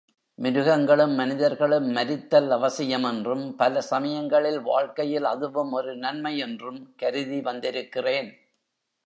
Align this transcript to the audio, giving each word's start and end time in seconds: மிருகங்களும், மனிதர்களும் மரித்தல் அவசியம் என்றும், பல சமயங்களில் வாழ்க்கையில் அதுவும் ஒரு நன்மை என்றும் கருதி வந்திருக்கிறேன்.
மிருகங்களும், 0.39 1.11
மனிதர்களும் 1.11 1.87
மரித்தல் 1.91 2.49
அவசியம் 2.49 3.03
என்றும், 3.03 3.55
பல 3.55 3.81
சமயங்களில் 3.81 4.59
வாழ்க்கையில் 4.61 5.23
அதுவும் 5.23 5.71
ஒரு 5.71 5.95
நன்மை 5.97 6.37
என்றும் 6.37 6.95
கருதி 6.97 7.41
வந்திருக்கிறேன். 7.41 8.31